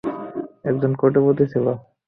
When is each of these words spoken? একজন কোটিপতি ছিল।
একজন 0.65 0.91
কোটিপতি 0.95 1.45
ছিল। 1.51 1.65